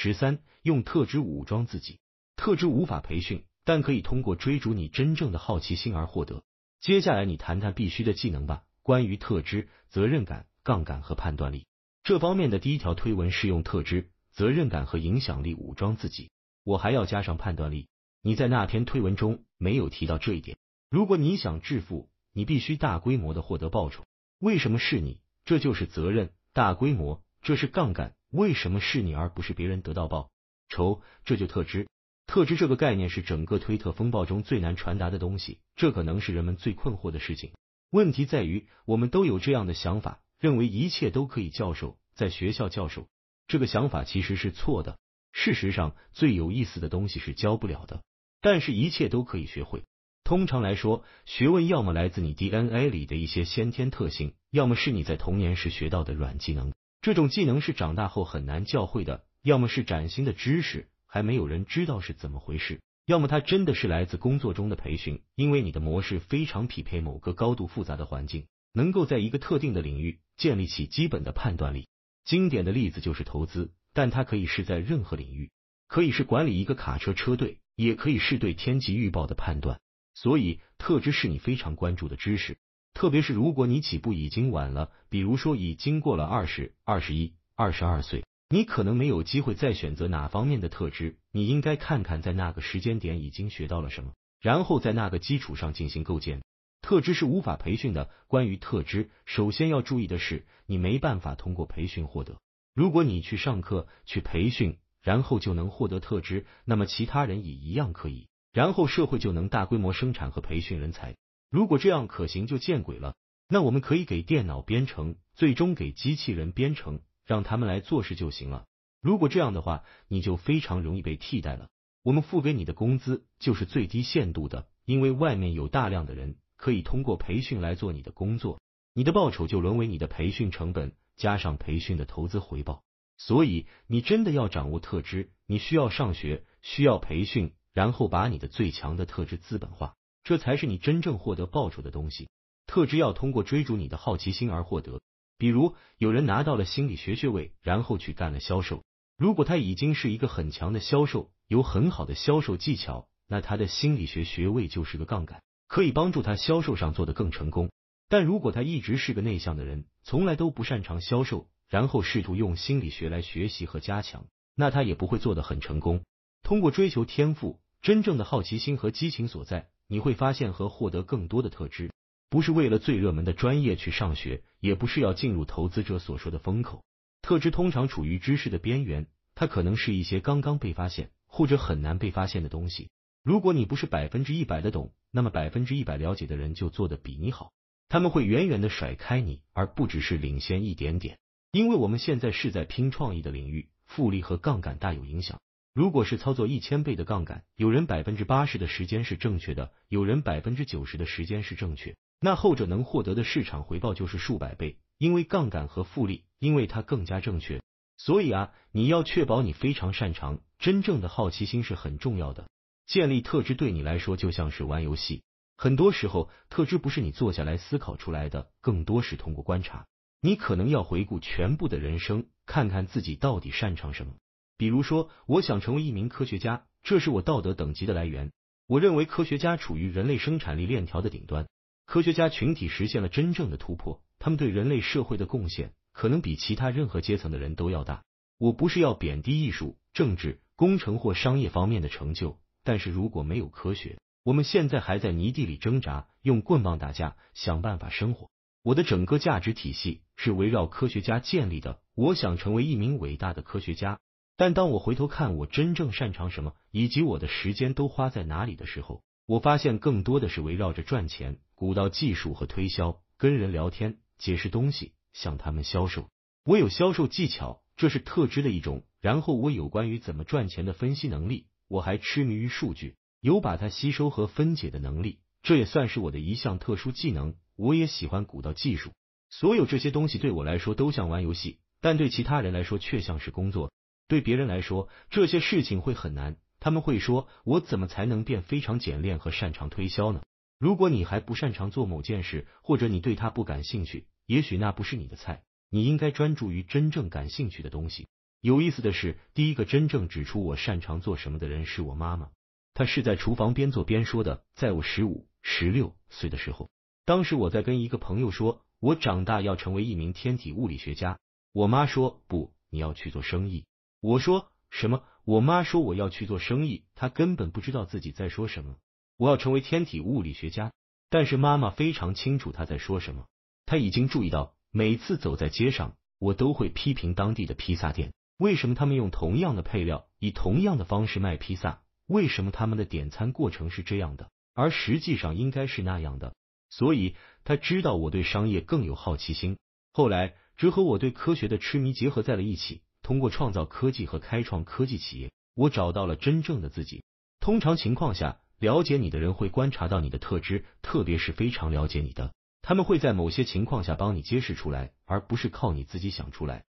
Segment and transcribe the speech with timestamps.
[0.00, 1.98] 十三，用特质武装自己。
[2.36, 6.44] 特质无法培训，但可以通过追逐你真正的好奇心而获得。
[6.78, 8.62] 接下来你谈谈必须的技能吧。
[8.84, 11.66] 关于特质、责任感、杠杆和判断力
[12.04, 16.30] 这方面的第一条推文是用特质、责任感和影响力武装自己。
[16.62, 17.88] 我还要加上判断力。
[18.22, 20.58] 你在那篇推文中没有提到这一点。
[20.88, 24.04] 如果你想致富，你必须大规模的获得报酬。
[24.38, 25.20] 为什么是你？
[25.44, 26.30] 这就是责任。
[26.52, 28.14] 大规模，这是杠杆。
[28.30, 30.30] 为什么是你而不是别人得到报
[30.68, 31.00] 酬？
[31.24, 31.88] 这就特质。
[32.26, 37.52] 特质这个概念是整个推特风暴中最难传达的东西，这可能是人们最困惑的事情。
[37.90, 43.08] 问题在于，我们都有这样的想法，认为一切都可以教授，在学校教授。
[43.46, 44.98] 这个想法其实是错的。
[45.32, 48.02] 事实上，最有意思的东西是教不了的，
[48.42, 49.84] 但是一切都可以学会。
[50.22, 56.74] 通常来说，学问要么来自你 DNA 里的一些先天特性，要么是你在童年时学到的软技能。
[57.08, 60.90] 这种技能是长大后很难教会的，要么是崭新的知识。
[61.06, 71.88] 还没有人知道是怎么回事，要么它真的是来自工作中的培训，因为你的模式非常匹配某个高度复杂的环境，能够在一个特定的领域建立起基本的判断力。
[72.26, 75.50] 经典的例子就是投资，但它可以是在任何领域，
[75.86, 79.80] 可以是管理一个卡车车队，也可以是对天气预报的判断。
[80.12, 82.58] 所以，特质是你非常关注的知识，
[82.98, 88.24] 特别是如果你起步已经晚了，比如说已经过了二十二、十一、二十二岁。
[88.50, 96.42] 你可能没有机会再选择哪方面的特质，你应该看看在那个时间点已经学到了什么，然后在那个基础上进行构建。
[96.82, 98.10] 特质是无法培训的。
[98.26, 102.40] 关于特质，首先要注意的是，你没办法通过培训获得。
[102.74, 111.14] 如果你去上课、去培训，然后就能获得特质，那么其他人也一样可以，然后社会就能大规模生产和培训人才。
[111.50, 113.16] 如果这样可行，就见鬼了。
[113.48, 117.00] 那我们可以给电脑编程，最终给机器人编程。
[117.24, 118.64] 让他们来做事就行了。
[119.02, 121.68] 如果这样的话，你就非常容易被替代了。
[122.02, 128.62] 我们付给你的工资就是最低限度的，因为外面有大量的人可以通过培训来做你的工作，
[128.94, 132.82] 你的报酬就沦为你的培训成本加上培训的投资回报。
[133.18, 139.96] 所以，你真的要掌握特质，你需要上学，需要培训，然后把你的最强的特质资本化，
[140.28, 142.28] 这才是你真正获得报酬的东西。
[142.66, 145.00] 特质要通过追逐你的好奇心而获得。
[145.38, 148.84] 比如有人拿到了心理学学位，然后去干了销售。
[149.16, 157.70] 如果他已经是一个很强的销售，有很好的销售技巧，那他的心理学学位就是个杠杆，可以帮助他销售上做得更成功。
[158.10, 166.04] 但如果他一直是个内向的人，从来都不擅长销售，然后试图用心理学来学习和加强，那他也不会做得很成功。
[166.42, 171.90] 通过追求天赋，真正的好奇心和激情所在，你会发现和获得更多的特质。
[172.30, 176.84] 不是为了最热门的专业去上学，也不是要进入投资者所说的风口。
[177.22, 182.90] 特质通常处于知识的边缘，它可能是一些刚刚被发现或者很难被发现的东西。
[183.24, 187.52] 如果你不是百分之一百的懂，那么百分之一百了解的人就做的比你好，
[187.88, 191.18] 他们会远远的甩开你，而不只是领先一点点。
[191.50, 195.40] 因为我们现在是在拼创意的领域，复利和杠杆大有影响。
[195.78, 201.94] 如果是操作一千倍的杠杆，有人百分之八十的时间是正确的，有人百分之九十的时间是正确。
[202.20, 207.62] 那后者能获得的市场回报就是数百倍，因为杠杆和复利，因为它更加正确。
[207.96, 212.48] 所以啊，你要确保你非常擅长，真正的好奇心是很重要的。
[212.84, 215.22] 建立特质对你来说就像是玩游戏，
[215.56, 219.86] 很多时候特质不是你坐下来思考出来的，更多是通过观察。
[220.20, 224.14] 你可能要回顾全部的人生，看看自己到底擅长什么。
[224.58, 228.32] 比如说，我想成为一名科学家，这是我道德等级的来源。
[228.66, 231.46] 我认为科学家处于人类生产力链条的顶端。
[231.86, 238.02] 科学家群体实现了真正的突破，他们对人类社会的贡献可能比其他任何阶层的人都要大。
[238.36, 248.28] 我不是要贬低艺术、政治、工程或商业方面的成就，但是如果没有科学，我们现在还在泥地里挣扎，用棍棒打架，想办法生活。
[248.64, 251.80] 我的整个价值体系是围绕科学家建立的。
[251.94, 253.98] 我想成为一名伟大的科学家，
[254.38, 261.40] 但当我回头看我真正擅长什么，以及我的时间都花在哪里的时候，我发现更多的是围绕着赚钱。
[261.56, 266.08] 古道技术和推销，跟人聊天，解释东西，向他们销售。
[266.44, 268.84] 我有销售技巧，这是特质的一种。
[269.00, 277.34] 然后我有关于怎么赚钱的分析能力，我还痴迷于数据，有把它吸收和分解的能力，这也算是我的一项特殊技能。
[277.56, 278.92] 我也喜欢古道技术，
[279.30, 283.72] 所有这些东西对我来说都像玩游戏，但对其他人来说却像是工作。
[284.08, 290.22] 对别人来说，这些事情会很难，他们会说：“我怎么才能变非常简练和擅长推销呢？”
[290.58, 295.44] 如果你还不擅长做某件事，或者你对它不感兴趣，也许那不是你的菜。
[295.70, 298.08] 你应该专注于真正感兴趣的东西。
[298.40, 302.30] 有意思的是，第一个真正指出我擅长做什么的人是我妈妈。
[302.72, 304.42] 她是在厨房边做边说的。
[304.54, 306.70] 在我十五、十六岁的时候，
[307.04, 311.18] 当时我在跟一个朋友说，我长大要成为一名天体物理学家。
[311.52, 313.66] 我妈说不，你要去做生意。
[314.00, 315.02] 我说什么？
[315.24, 318.76] 我妈说我要去做生意，她根本不知道自己在说什么。
[319.16, 320.72] 我要成为天体物理学家，
[321.10, 323.26] 但是妈妈非常清楚她在说什么。
[323.66, 331.82] 她已经注意到，每次走在街上，我都会批评当地的披萨店，为什么他们用同样的配料，以同样的方式卖披萨？
[332.06, 336.34] 为什么他们的点餐过程是这样的，而实际上应该是那样的？
[336.70, 339.58] 所以他知道我对商业更有好奇心。
[339.92, 342.82] 后来，这和我对科学的痴迷结合在了一起。
[343.08, 347.04] 通过创造科技和开创科技企业，我找到了真正的自己。
[347.40, 356.66] 通常情况下，了解你的人会观察到你的特质，特别是非常了解你的，他们会在某些情况下帮你揭示出来，而不是靠你自己想出来。